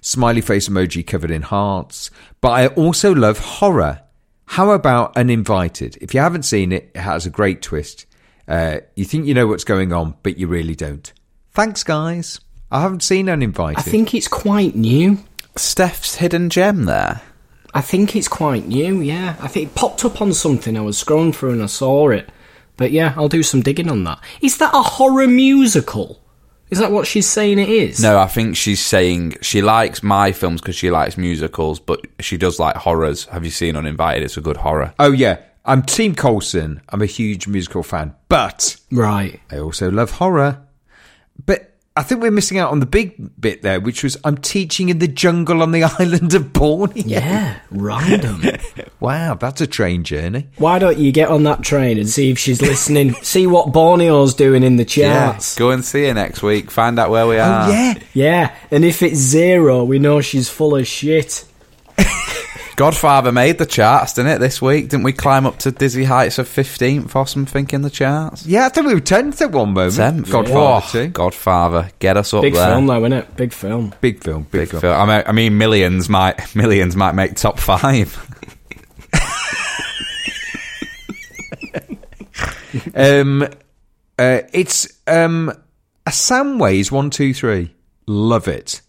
Smiley 0.00 0.40
face 0.40 0.68
emoji 0.68 1.06
covered 1.06 1.30
in 1.30 1.42
hearts. 1.42 2.10
But 2.40 2.50
I 2.50 2.66
also 2.68 3.14
love 3.14 3.38
horror. 3.38 4.02
How 4.46 4.70
about 4.70 5.16
Uninvited? 5.16 5.98
If 6.00 6.14
you 6.14 6.20
haven't 6.20 6.42
seen 6.44 6.72
it, 6.72 6.90
it 6.94 7.00
has 7.00 7.26
a 7.26 7.30
great 7.30 7.62
twist. 7.62 8.06
Uh, 8.48 8.80
you 8.96 9.04
think 9.04 9.26
you 9.26 9.34
know 9.34 9.46
what's 9.46 9.64
going 9.64 9.92
on, 9.92 10.14
but 10.22 10.38
you 10.38 10.48
really 10.48 10.74
don't. 10.74 11.12
Thanks, 11.52 11.84
guys. 11.84 12.40
I 12.70 12.80
haven't 12.80 13.02
seen 13.02 13.28
Uninvited. 13.28 13.78
I 13.78 13.82
think 13.82 14.14
it's 14.14 14.28
quite 14.28 14.74
new. 14.74 15.18
Steph's 15.56 16.16
hidden 16.16 16.50
gem 16.50 16.84
there. 16.84 17.22
I 17.72 17.80
think 17.80 18.16
it's 18.16 18.28
quite 18.28 18.66
new, 18.66 19.00
yeah. 19.00 19.36
I 19.40 19.46
think 19.46 19.68
it 19.68 19.74
popped 19.74 20.04
up 20.04 20.20
on 20.20 20.32
something. 20.32 20.76
I 20.76 20.80
was 20.80 21.02
scrolling 21.02 21.34
through 21.34 21.52
and 21.52 21.62
I 21.62 21.66
saw 21.66 22.10
it. 22.10 22.28
But 22.76 22.90
yeah, 22.90 23.14
I'll 23.16 23.28
do 23.28 23.42
some 23.42 23.60
digging 23.60 23.90
on 23.90 24.04
that. 24.04 24.20
Is 24.40 24.58
that 24.58 24.74
a 24.74 24.82
horror 24.82 25.28
musical? 25.28 26.20
Is 26.70 26.78
that 26.78 26.92
what 26.92 27.06
she's 27.06 27.28
saying 27.28 27.58
it 27.58 27.68
is? 27.68 28.00
No, 28.00 28.18
I 28.18 28.26
think 28.26 28.56
she's 28.56 28.84
saying 28.84 29.36
she 29.42 29.60
likes 29.60 30.02
my 30.02 30.30
films 30.32 30.60
because 30.60 30.76
she 30.76 30.90
likes 30.90 31.16
musicals, 31.18 31.80
but 31.80 32.06
she 32.20 32.36
does 32.36 32.60
like 32.60 32.76
horrors. 32.76 33.24
Have 33.26 33.44
you 33.44 33.50
seen 33.50 33.76
Uninvited? 33.76 34.22
It's 34.22 34.36
a 34.36 34.40
good 34.40 34.58
horror. 34.58 34.94
Oh, 34.98 35.10
yeah. 35.10 35.38
I'm 35.64 35.82
Team 35.82 36.14
Colson. 36.14 36.80
I'm 36.88 37.02
a 37.02 37.06
huge 37.06 37.46
musical 37.48 37.82
fan. 37.82 38.14
But 38.28 38.76
Right. 38.90 39.40
I 39.50 39.58
also 39.58 39.90
love 39.90 40.12
horror. 40.12 40.62
But 41.44 41.69
I 41.96 42.04
think 42.04 42.22
we're 42.22 42.30
missing 42.30 42.58
out 42.58 42.70
on 42.70 42.78
the 42.78 42.86
big 42.86 43.40
bit 43.40 43.62
there, 43.62 43.80
which 43.80 44.04
was 44.04 44.16
I'm 44.22 44.36
teaching 44.36 44.90
in 44.90 45.00
the 45.00 45.08
jungle 45.08 45.60
on 45.60 45.72
the 45.72 45.82
island 45.98 46.32
of 46.34 46.52
Borneo. 46.52 47.04
Yeah, 47.04 47.60
random. 47.70 48.42
Wow, 49.00 49.32
that's 49.32 49.62
a 49.62 49.66
train 49.66 50.04
journey. 50.04 50.48
Why 50.58 50.78
don't 50.78 50.98
you 50.98 51.10
get 51.10 51.30
on 51.30 51.44
that 51.44 51.62
train 51.62 51.96
and 51.96 52.06
see 52.06 52.30
if 52.30 52.38
she's 52.38 52.60
listening? 52.60 53.14
see 53.22 53.46
what 53.46 53.68
Borneo's 53.68 54.34
doing 54.34 54.62
in 54.62 54.76
the 54.76 54.84
charts. 54.84 55.56
Go 55.56 55.70
and 55.70 55.82
see 55.82 56.04
her 56.04 56.12
next 56.12 56.42
week. 56.42 56.70
Find 56.70 56.98
out 56.98 57.08
where 57.08 57.26
we 57.26 57.38
oh, 57.38 57.42
are. 57.42 57.66
Oh, 57.66 57.72
yeah. 57.72 57.94
Yeah, 58.12 58.56
and 58.70 58.84
if 58.84 59.02
it's 59.02 59.16
zero, 59.16 59.84
we 59.84 59.98
know 59.98 60.20
she's 60.20 60.50
full 60.50 60.76
of 60.76 60.86
shit. 60.86 61.46
Godfather 62.80 63.30
made 63.30 63.58
the 63.58 63.66
charts, 63.66 64.14
didn't 64.14 64.32
it, 64.32 64.38
this 64.38 64.62
week? 64.62 64.88
Didn't 64.88 65.02
we 65.02 65.12
climb 65.12 65.44
up 65.44 65.58
to 65.58 65.70
dizzy 65.70 66.04
heights 66.04 66.38
of 66.38 66.48
15th 66.48 67.14
or 67.14 67.26
something 67.26 67.68
in 67.74 67.82
the 67.82 67.90
charts? 67.90 68.46
Yeah, 68.46 68.64
I 68.64 68.68
think 68.70 68.86
we 68.86 68.94
were 68.94 69.02
10th 69.02 69.42
at 69.42 69.52
one 69.52 69.74
moment. 69.74 69.92
10th. 70.26 70.30
Godfather 70.30 70.86
Oh, 70.86 70.90
2. 71.04 71.08
Godfather. 71.08 71.90
Get 71.98 72.16
us 72.16 72.32
up 72.32 72.40
Big 72.40 72.54
there. 72.54 72.66
film, 72.72 72.86
though, 72.86 73.00
isn't 73.00 73.12
it? 73.12 73.36
Big 73.36 73.52
film. 73.52 73.92
Big 74.00 74.24
film, 74.24 74.44
big, 74.44 74.52
Big 74.62 74.68
film. 74.70 74.80
film. 74.80 74.98
I 74.98 75.04
mean, 75.18 75.24
I 75.26 75.32
mean, 75.32 75.58
millions 75.58 76.08
might 76.08 76.54
millions 76.56 76.96
might 76.96 77.12
make 77.14 77.34
top 77.34 77.58
five. 77.60 78.16
Um, 82.94 83.42
uh, 84.18 84.40
it's 84.52 84.86
um, 85.06 85.48
a 86.06 86.10
Samways 86.10 86.90
one 86.92 87.10
two 87.10 87.34
three. 87.34 87.74
Love 88.06 88.46
it. 88.48 88.80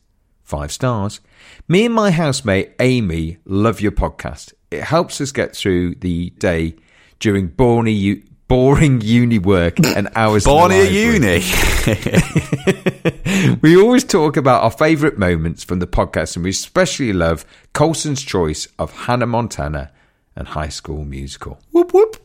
Five 0.43 0.71
stars. 0.71 1.19
Me 1.67 1.86
and 1.86 1.93
my 1.93 2.12
housemate 2.12 2.71
Amy 2.79 3.38
love 3.45 3.81
your 3.81 3.91
podcast. 3.91 4.53
It 4.69 4.83
helps 4.83 5.21
us 5.21 5.31
get 5.31 5.55
through 5.55 5.95
the 5.95 6.29
day 6.31 6.75
during 7.19 7.48
boring, 7.48 7.95
u- 7.95 8.24
boring 8.48 9.01
uni 9.03 9.39
work 9.39 9.77
and 9.86 10.10
hours. 10.15 10.43
boring 10.45 10.77
at 10.77 10.91
uni. 10.91 11.41
we 13.62 13.77
always 13.77 14.03
talk 14.03 14.38
about 14.38 14.63
our 14.63 14.71
favourite 14.71 15.17
moments 15.17 15.63
from 15.63 15.79
the 15.79 15.88
podcast, 15.88 16.36
and 16.36 16.43
we 16.43 16.50
especially 16.51 17.13
love 17.13 17.45
Colson's 17.74 18.21
choice 18.21 18.67
of 18.79 18.91
Hannah 19.05 19.27
Montana 19.27 19.91
and 20.36 20.48
High 20.50 20.69
School 20.69 21.05
Musical. 21.05 21.60
Whoop 21.71 21.93
whoop. 21.93 22.17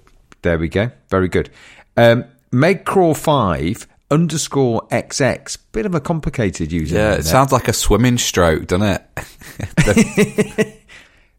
There 0.42 0.58
we 0.58 0.68
go. 0.68 0.90
Very 1.08 1.28
good. 1.28 1.50
Um, 1.96 2.24
Megcraw5 2.52 3.86
underscore 4.10 4.86
XX. 4.88 5.58
Bit 5.72 5.86
of 5.86 5.94
a 5.94 6.00
complicated 6.00 6.72
user. 6.72 6.96
yeah, 6.96 7.14
it 7.14 7.24
sounds 7.24 7.52
like 7.52 7.68
a 7.68 7.72
swimming 7.72 8.18
stroke, 8.18 8.66
doesn't 8.66 9.00
it? 9.86 10.82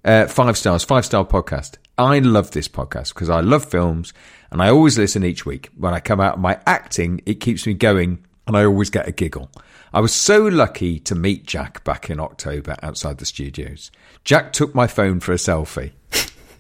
Uh, 0.06 0.26
five 0.26 0.58
stars, 0.58 0.86
five 0.86 1.06
star 1.06 1.26
podcast. 1.26 1.76
I 1.98 2.20
love 2.20 2.52
this 2.52 2.70
podcast 2.70 3.14
because 3.14 3.30
I 3.30 3.42
love 3.42 3.66
films 3.66 4.14
and 4.52 4.62
I 4.62 4.70
always 4.70 4.98
listen 4.98 5.26
each 5.26 5.46
week. 5.46 5.70
When 5.76 5.94
I 5.94 6.00
come 6.00 6.22
out 6.22 6.36
of 6.36 6.40
my 6.40 6.62
acting, 6.66 7.20
it 7.26 7.42
keeps 7.42 7.68
me 7.68 7.74
going 7.74 8.26
and 8.46 8.56
I 8.56 8.64
always 8.64 8.90
get 8.90 9.10
a 9.10 9.12
giggle. 9.12 9.52
I 9.94 10.00
was 10.00 10.14
so 10.14 10.44
lucky 10.44 11.00
to 11.02 11.14
meet 11.16 11.46
Jack 11.46 11.84
back 11.84 12.10
in 12.10 12.22
October 12.22 12.78
outside 12.82 13.18
the 13.18 13.26
studios. 13.26 13.92
Jack 14.24 14.54
took 14.54 14.74
my 14.74 14.88
phone 14.88 15.20
for 15.20 15.34
a 15.34 15.36
selfie. 15.36 15.92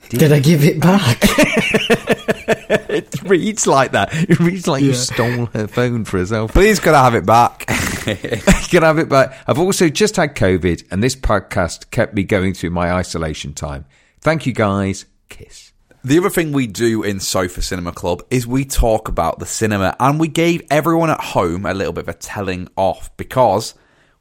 Did 0.09 0.33
I 0.33 0.39
give 0.39 0.65
it 0.65 0.81
back? 0.81 2.16
It 2.27 3.21
reads 3.23 3.67
like 3.67 3.91
that. 3.91 4.09
It 4.13 4.39
reads 4.39 4.67
like 4.67 4.83
you 4.83 4.93
stole 4.93 5.47
her 5.47 5.67
phone 5.67 6.05
for 6.05 6.17
a 6.17 6.23
selfie. 6.23 6.51
Please, 6.51 6.79
could 6.79 6.93
I 6.93 7.03
have 7.03 7.15
it 7.15 7.25
back? 7.25 7.65
you 8.07 8.15
can 8.69 8.83
have 8.83 8.99
it 8.99 9.09
back. 9.09 9.37
I've 9.47 9.59
also 9.59 9.89
just 9.89 10.15
had 10.15 10.35
COVID, 10.35 10.91
and 10.91 11.03
this 11.03 11.15
podcast 11.15 11.91
kept 11.91 12.13
me 12.13 12.23
going 12.23 12.53
through 12.53 12.71
my 12.71 12.91
isolation 12.91 13.53
time. 13.53 13.85
Thank 14.21 14.45
you, 14.45 14.53
guys. 14.53 15.05
Kiss. 15.29 15.71
The 16.03 16.17
other 16.17 16.29
thing 16.29 16.53
we 16.53 16.67
do 16.67 17.03
in 17.03 17.19
Sofa 17.19 17.61
Cinema 17.61 17.91
Club 17.91 18.23
is 18.29 18.47
we 18.47 18.65
talk 18.65 19.09
about 19.09 19.39
the 19.39 19.45
cinema, 19.45 19.95
and 19.99 20.19
we 20.19 20.27
gave 20.27 20.63
everyone 20.69 21.09
at 21.09 21.19
home 21.19 21.65
a 21.65 21.73
little 21.73 21.93
bit 21.93 22.05
of 22.05 22.09
a 22.09 22.13
telling 22.13 22.69
off 22.75 23.15
because 23.17 23.73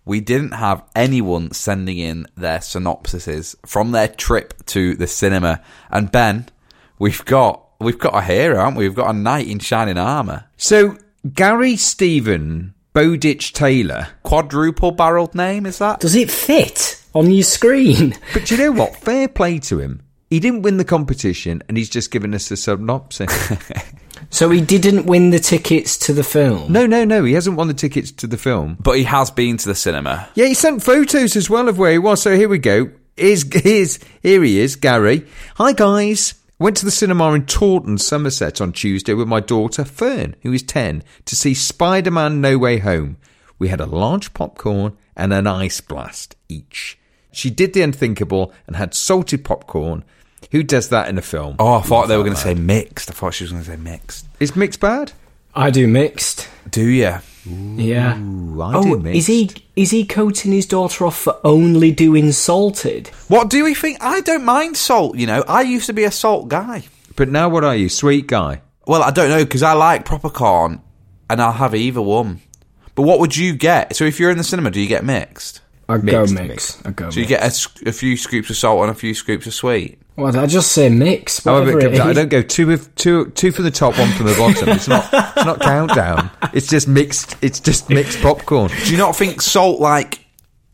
we 0.04 0.20
didn't 0.20 0.52
have 0.52 0.84
anyone 0.94 1.52
sending 1.52 1.98
in 1.98 2.26
their 2.36 2.58
synopsises 2.58 3.54
from 3.66 3.92
their 3.92 4.08
trip 4.08 4.64
to 4.66 4.94
the 4.94 5.06
cinema. 5.06 5.62
And 5.90 6.10
Ben, 6.10 6.48
we've 6.98 7.24
got 7.24 7.65
we've 7.78 7.98
got 7.98 8.14
a 8.16 8.22
hero, 8.22 8.56
haven't 8.58 8.74
we? 8.76 8.88
We've 8.88 8.96
got 8.96 9.10
a 9.14 9.18
knight 9.18 9.48
in 9.48 9.58
shining 9.58 9.98
armour, 9.98 10.44
So, 10.56 10.96
Gary 11.34 11.76
Stephen 11.76 12.74
Bowditch 12.92 13.52
Taylor. 13.52 14.08
quadruple 14.22 14.92
barreled 14.92 15.34
name 15.34 15.66
is 15.66 15.78
that? 15.78 16.00
Does 16.00 16.14
it 16.14 16.30
fit 16.30 17.02
on 17.14 17.30
your 17.30 17.42
screen? 17.44 18.14
But 18.32 18.50
you 18.50 18.56
know 18.56 18.72
what? 18.72 18.96
Fair 18.96 19.28
play 19.28 19.58
to 19.60 19.78
him. 19.80 20.02
He 20.30 20.40
didn't 20.40 20.62
win 20.62 20.76
the 20.76 20.84
competition, 20.84 21.62
and 21.68 21.76
he's 21.76 21.88
just 21.90 22.10
given 22.10 22.34
us 22.34 22.50
a 22.50 22.56
synopsis. 22.56 23.52
So 24.30 24.50
he 24.50 24.60
didn't 24.60 25.06
win 25.06 25.30
the 25.30 25.38
tickets 25.38 25.96
to 25.98 26.12
the 26.12 26.24
film. 26.24 26.72
no, 26.72 26.86
no, 26.86 27.04
no. 27.04 27.22
He 27.22 27.34
hasn't 27.34 27.56
won 27.56 27.68
the 27.68 27.74
tickets 27.74 28.10
to 28.12 28.26
the 28.26 28.36
film. 28.38 28.76
But 28.80 28.96
he 28.96 29.04
has 29.04 29.30
been 29.30 29.56
to 29.58 29.68
the 29.68 29.74
cinema. 29.74 30.28
Yeah, 30.34 30.46
he 30.46 30.54
sent 30.54 30.82
photos 30.82 31.36
as 31.36 31.48
well 31.48 31.68
of 31.68 31.78
where 31.78 31.92
he 31.92 31.98
was. 31.98 32.22
So 32.22 32.34
here 32.34 32.48
we 32.48 32.58
go. 32.58 32.90
Here's, 33.16 33.44
here's, 33.52 33.98
here 34.22 34.42
he 34.42 34.58
is, 34.58 34.74
Gary. 34.74 35.26
Hi, 35.56 35.72
guys. 35.74 36.34
Went 36.58 36.78
to 36.78 36.86
the 36.86 36.90
cinema 36.90 37.34
in 37.34 37.44
Taunton, 37.44 37.98
Somerset 37.98 38.62
on 38.62 38.72
Tuesday 38.72 39.12
with 39.12 39.28
my 39.28 39.40
daughter, 39.40 39.84
Fern, 39.84 40.36
who 40.40 40.54
is 40.54 40.62
10, 40.62 41.02
to 41.26 41.36
see 41.36 41.52
Spider 41.52 42.10
Man 42.10 42.40
No 42.40 42.56
Way 42.56 42.78
Home. 42.78 43.18
We 43.58 43.68
had 43.68 43.78
a 43.78 43.84
large 43.84 44.32
popcorn 44.32 44.96
and 45.14 45.34
an 45.34 45.46
ice 45.46 45.82
blast 45.82 46.34
each. 46.48 46.98
She 47.30 47.50
did 47.50 47.74
the 47.74 47.82
unthinkable 47.82 48.54
and 48.66 48.74
had 48.74 48.94
salted 48.94 49.44
popcorn. 49.44 50.02
Who 50.50 50.62
does 50.62 50.88
that 50.88 51.10
in 51.10 51.18
a 51.18 51.22
film? 51.22 51.56
Oh, 51.58 51.74
I 51.74 51.82
thought 51.82 52.08
they 52.08 52.16
were 52.16 52.22
going 52.22 52.34
to 52.34 52.40
say 52.40 52.54
mixed. 52.54 53.10
I 53.10 53.12
thought 53.12 53.34
she 53.34 53.44
was 53.44 53.52
going 53.52 53.64
to 53.64 53.70
say 53.70 53.76
mixed. 53.76 54.26
Is 54.40 54.56
mixed 54.56 54.80
bad? 54.80 55.12
I 55.54 55.68
do 55.68 55.86
mixed. 55.86 56.48
Do 56.70 56.88
you? 56.88 57.16
Yeah. 57.46 58.18
Ooh, 58.18 58.60
I 58.60 58.74
oh, 58.74 58.96
do 58.96 59.06
is 59.08 59.26
he 59.26 59.50
is 59.76 59.90
he 59.90 60.04
coating 60.04 60.52
his 60.52 60.66
daughter 60.66 61.06
off 61.06 61.16
for 61.18 61.38
only 61.44 61.92
doing 61.92 62.32
salted? 62.32 63.08
What 63.28 63.50
do 63.50 63.64
we 63.64 63.74
think? 63.74 63.98
I 64.00 64.20
don't 64.22 64.44
mind 64.44 64.76
salt. 64.76 65.16
You 65.16 65.26
know, 65.26 65.44
I 65.46 65.62
used 65.62 65.86
to 65.86 65.92
be 65.92 66.04
a 66.04 66.10
salt 66.10 66.48
guy. 66.48 66.84
But 67.14 67.28
now 67.28 67.48
what 67.48 67.64
are 67.64 67.76
you? 67.76 67.88
Sweet 67.88 68.26
guy. 68.26 68.62
Well, 68.86 69.02
I 69.02 69.10
don't 69.10 69.28
know 69.30 69.44
because 69.44 69.62
I 69.62 69.72
like 69.72 70.04
proper 70.04 70.30
corn, 70.30 70.80
and 71.28 71.40
I'll 71.40 71.52
have 71.52 71.74
either 71.74 72.02
one. 72.02 72.40
But 72.94 73.02
what 73.02 73.20
would 73.20 73.36
you 73.36 73.54
get? 73.54 73.94
So 73.96 74.04
if 74.04 74.18
you're 74.18 74.30
in 74.30 74.38
the 74.38 74.44
cinema, 74.44 74.70
do 74.70 74.80
you 74.80 74.88
get 74.88 75.04
mixed? 75.04 75.60
I 75.88 75.98
Mixed, 75.98 76.10
go 76.34 76.42
mixed. 76.42 76.48
mix. 76.48 76.86
I 76.86 76.90
go 76.90 77.04
mix. 77.04 77.14
So 77.14 77.20
you 77.20 77.28
mix. 77.28 77.66
get 77.82 77.88
a 77.88 77.92
few 77.92 78.16
scoops 78.16 78.50
of 78.50 78.56
salt 78.56 78.82
and 78.82 78.90
a 78.90 78.94
few 78.94 79.14
scoops 79.14 79.46
of 79.46 79.54
sweet. 79.54 79.98
Well, 80.16 80.36
I 80.36 80.46
just 80.46 80.72
say 80.72 80.88
mix? 80.88 81.44
However, 81.44 81.74
Whatever 81.74 81.78
it 81.78 81.82
comes 81.82 81.98
it 81.98 82.00
out. 82.00 82.08
I 82.08 82.12
don't 82.14 82.28
go 82.30 82.42
two 82.42 82.66
with 82.66 82.94
two 82.94 83.26
two 83.32 83.52
from 83.52 83.64
the 83.64 83.70
top, 83.70 83.98
one 83.98 84.10
from 84.12 84.26
the 84.26 84.34
bottom. 84.34 84.68
It's 84.70 84.88
not 84.88 85.04
it's 85.12 85.44
not 85.44 85.60
countdown. 85.60 86.30
It's 86.54 86.68
just 86.68 86.88
mixed. 86.88 87.36
It's 87.42 87.60
just 87.60 87.90
mixed 87.90 88.20
popcorn. 88.22 88.70
Do 88.84 88.90
you 88.90 88.96
not 88.96 89.14
think 89.14 89.42
salt 89.42 89.78
like 89.80 90.20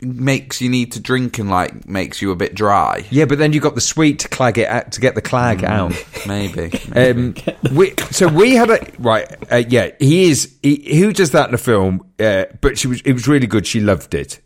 makes 0.01 0.61
you 0.61 0.69
need 0.69 0.91
to 0.93 1.01
drink 1.01 1.39
and 1.39 1.49
like 1.49 1.89
makes 1.89 2.23
you 2.23 2.31
a 2.31 2.37
bit 2.37 2.55
dry? 2.55 3.05
Yeah, 3.11 3.25
but 3.25 3.39
then 3.39 3.53
you 3.53 3.61
got 3.61 3.75
the 3.75 3.81
sweet 3.81 4.21
to 4.21 4.29
clag 4.29 4.59
it 4.59 4.69
out, 4.69 4.93
to 4.93 5.01
get 5.01 5.17
the 5.17 5.23
clag 5.23 5.65
out. 5.65 5.93
Maybe. 6.27 6.71
Um, 6.95 7.35
we, 7.73 7.95
so 8.11 8.29
we 8.29 8.55
had 8.55 8.71
a 8.71 8.87
right. 9.01 9.27
Uh, 9.51 9.57
yeah, 9.69 9.91
he 9.99 10.31
is. 10.31 10.57
He, 10.63 10.99
who 11.01 11.13
does 11.13 11.33
that 11.33 11.49
in 11.49 11.55
a 11.55 11.59
film? 11.59 12.07
Uh, 12.21 12.45
but 12.61 12.79
she 12.79 12.87
was. 12.87 13.01
It 13.03 13.13
was 13.13 13.27
really 13.27 13.49
good. 13.49 13.67
She 13.67 13.81
loved 13.81 14.15
it. 14.15 14.41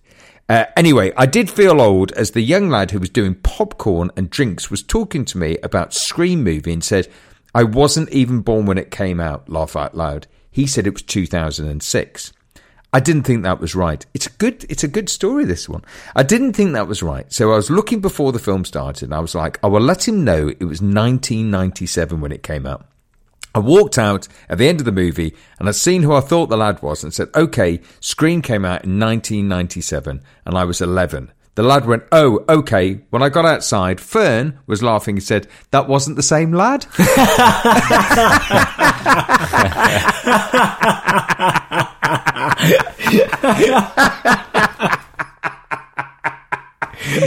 Uh, 0.49 0.65
anyway, 0.77 1.13
I 1.17 1.27
did 1.27 1.51
feel 1.51 1.81
old 1.81 2.13
as 2.13 2.31
the 2.31 2.41
young 2.41 2.69
lad 2.69 2.93
who 2.93 3.01
was 3.01 3.11
doing 3.11 3.35
popcorn 3.35 4.11
and 4.17 4.31
drinks 4.31 4.71
was 4.71 4.83
talking 4.83 5.25
to 5.27 5.39
me 5.39 5.59
about 5.63 5.93
Scream 5.93 6.45
movie 6.45 6.73
and 6.73 6.85
said, 6.85 7.09
"I 7.55 7.65
wasn't 7.65 8.11
even 8.11 8.41
born 8.41 8.67
when 8.67 8.79
it 8.79 8.91
came 8.91 9.19
out." 9.19 9.49
Laugh 9.49 9.75
out 9.75 9.97
loud. 9.97 10.29
He 10.51 10.67
said 10.67 10.87
it 10.87 10.93
was 10.95 11.03
2006. 11.03 12.33
I 12.93 13.01
didn't 13.01 13.25
think 13.25 13.43
that 13.43 13.61
was 13.61 13.75
right. 13.75 14.07
It's 14.15 14.27
a 14.27 14.31
good 14.31 14.65
it's 14.69 14.85
a 14.85 14.89
good 14.89 15.09
story 15.09 15.45
this 15.45 15.69
one. 15.69 15.83
I 16.15 16.23
didn't 16.23 16.53
think 16.55 16.73
that 16.73 16.89
was 16.89 17.03
right. 17.03 17.31
So 17.33 17.53
I 17.53 17.57
was 17.57 17.69
looking 17.69 18.01
before 18.01 18.33
the 18.33 18.39
film 18.39 18.65
started 18.65 19.07
and 19.07 19.15
I 19.15 19.19
was 19.19 19.35
like, 19.35 19.59
I 19.63 19.67
will 19.67 19.81
let 19.81 20.07
him 20.07 20.25
know 20.25 20.49
it 20.49 20.65
was 20.65 20.81
1997 20.81 22.21
when 22.21 22.33
it 22.33 22.43
came 22.43 22.67
out. 22.67 22.87
I 23.57 23.59
walked 23.59 23.97
out 23.97 24.29
at 24.51 24.59
the 24.59 24.69
end 24.69 24.81
of 24.81 24.85
the 24.85 24.93
movie 24.93 25.35
and 25.59 25.67
I'd 25.67 25.77
seen 25.77 26.03
who 26.03 26.13
I 26.13 26.21
thought 26.21 26.51
the 26.51 26.59
lad 26.59 26.83
was 26.83 27.03
and 27.03 27.15
said, 27.15 27.31
okay, 27.35 27.81
Scream 28.01 28.43
came 28.43 28.67
out 28.67 28.85
in 28.85 29.01
1997 29.01 30.21
and 30.45 30.59
I 30.59 30.65
was 30.65 30.83
11. 30.83 31.33
The 31.55 31.63
lad 31.63 31.87
went, 31.87 32.03
oh, 32.13 32.45
okay. 32.51 33.01
When 33.09 33.23
I 33.23 33.31
got 33.31 33.47
outside, 33.47 33.99
Fern 33.99 34.59
was 34.67 34.83
laughing 34.83 35.17
and 35.17 35.25
said, 35.25 35.49
that 35.71 35.89
wasn't 35.89 36.17
the 36.17 36.23
same 36.23 36.53
lad? 36.53 36.85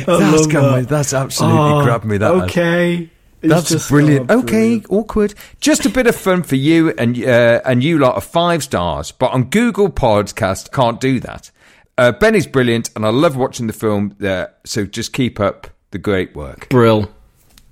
that's, 0.06 0.48
come 0.48 0.74
with- 0.74 0.90
that's 0.90 1.14
absolutely 1.14 1.84
grabbed 1.84 2.06
me. 2.06 2.18
That 2.18 2.34
has. 2.34 2.44
Okay. 2.44 3.10
It's 3.42 3.54
That's 3.54 3.70
just- 3.70 3.90
brilliant. 3.90 4.30
oh, 4.30 4.40
okay, 4.40 4.82
awkward. 4.90 5.34
Just 5.62 5.86
a 5.86 5.90
bit 5.90 6.08
of 6.08 6.16
fun 6.16 6.44
for 6.44 6.56
you 6.56 6.92
and 6.98 7.18
uh, 7.24 7.62
and 7.66 7.84
you 7.84 7.98
lot 8.00 8.16
of 8.16 8.24
five 8.24 8.64
stars, 8.64 9.12
but 9.12 9.32
on 9.32 9.46
Google 9.46 9.90
Podcast 9.90 10.72
can't 10.72 11.00
do 11.00 11.20
that. 11.22 11.50
Uh, 11.98 12.12
Benny's 12.14 12.48
brilliant, 12.48 12.90
and 12.96 13.06
I 13.06 13.10
love 13.10 13.36
watching 13.36 13.68
the 13.68 13.74
film. 13.74 14.16
There, 14.20 14.54
so 14.66 14.86
just 14.86 15.14
keep 15.14 15.40
up 15.40 15.68
the 15.92 15.98
great 15.98 16.36
work. 16.36 16.70
Brill. 16.70 17.10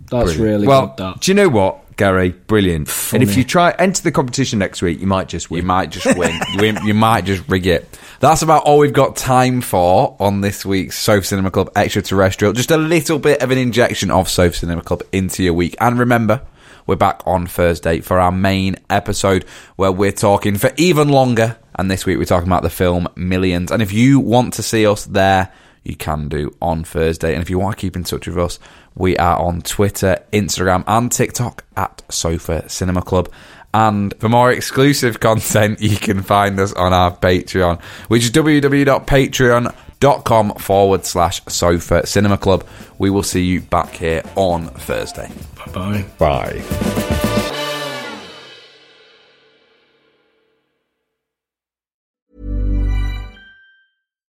That's 0.10 0.36
Brilliant. 0.36 0.40
really 0.42 0.68
well. 0.68 0.88
good. 0.88 0.98
That. 0.98 1.20
Do 1.22 1.32
you 1.32 1.36
know 1.36 1.50
what, 1.50 1.98
Gary? 1.98 2.30
Brilliant. 2.32 2.88
Funny. 2.88 3.22
And 3.24 3.30
if 3.30 3.36
you 3.38 3.44
try 3.44 3.72
enter 3.72 4.02
the 4.04 4.12
competition 4.12 4.58
next 4.60 4.82
week, 4.82 5.02
you 5.02 5.08
might 5.08 5.28
just 5.28 5.52
win. 5.52 5.62
You 5.64 5.68
might 5.68 5.92
just 5.92 6.18
win. 6.18 6.32
you, 6.54 6.60
win- 6.62 6.80
you 6.86 6.94
might 6.94 7.26
just 7.26 7.46
rig 7.50 7.68
it. 7.68 8.00
That's 8.20 8.42
about 8.42 8.64
all 8.64 8.80
we've 8.80 8.94
got 8.94 9.16
time 9.16 9.62
for 9.62 10.18
on 10.20 10.42
this 10.42 10.66
week's 10.66 10.98
Sofa 10.98 11.24
Cinema 11.24 11.52
Club 11.52 11.70
Extraterrestrial. 11.76 12.52
Just 12.52 12.72
a 12.72 12.78
little 12.78 13.20
bit 13.20 13.44
of 13.44 13.52
an 13.52 13.60
injection 13.60 14.10
of 14.10 14.28
Sofa 14.28 14.58
Cinema 14.58 14.82
Club 14.82 15.04
into 15.12 15.44
your 15.44 15.54
week. 15.54 15.76
And 15.80 16.00
remember, 16.00 16.42
we're 16.88 16.96
back 16.96 17.22
on 17.28 17.46
Thursday 17.46 18.02
for 18.02 18.20
our 18.20 18.32
main 18.32 18.78
episode 18.90 19.44
where 19.76 19.92
we're 19.92 20.12
talking 20.12 20.56
for 20.56 20.72
even 20.78 21.10
longer. 21.10 21.58
And 21.76 21.92
this 21.92 22.08
week 22.08 22.18
we're 22.18 22.26
talking 22.26 22.50
about 22.50 22.64
the 22.64 22.72
film 22.72 23.08
Millions. 23.16 23.72
And 23.72 23.84
if 23.84 23.94
you 23.94 24.20
want 24.20 24.56
to 24.56 24.64
see 24.64 24.88
us 24.88 25.06
there, 25.06 25.54
you 25.84 25.96
can 25.96 26.28
do 26.28 26.56
on 26.60 26.84
Thursday. 26.84 27.34
And 27.34 27.44
if 27.44 27.52
you 27.52 27.60
want 27.60 27.78
to 27.78 27.82
keep 27.82 27.96
in 27.96 28.04
touch 28.04 28.26
with 28.28 28.40
us, 28.40 28.58
we 28.96 29.16
are 29.18 29.38
on 29.38 29.62
Twitter, 29.62 30.18
Instagram, 30.34 30.84
and 30.88 31.12
TikTok 31.12 31.66
at 31.76 32.02
Sofa 32.10 32.68
Cinema 32.68 33.04
Club. 33.04 33.32
And 33.74 34.14
for 34.20 34.30
more 34.30 34.52
exclusive 34.52 35.20
content, 35.20 35.82
you 35.82 35.98
can 35.98 36.22
find 36.24 36.60
us 36.60 36.74
on 36.74 36.94
our 36.94 37.16
Patreon, 37.16 37.80
which 38.08 38.24
is 38.24 38.32
www.patreon.com 38.32 40.54
forward 40.56 41.06
slash 41.06 41.42
sofa 41.48 42.08
cinema 42.08 42.38
club. 42.38 42.66
We 42.98 43.10
will 43.10 43.24
see 43.24 43.46
you 43.46 43.60
back 43.62 43.94
here 43.94 44.24
on 44.36 44.68
Thursday. 44.68 45.30
Bye 45.58 45.72
bye. 45.72 46.06
Bye. 46.18 46.64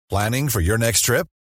Planning 0.09 0.49
for 0.49 0.59
your 0.61 0.77
next 0.77 1.01
trip? 1.01 1.27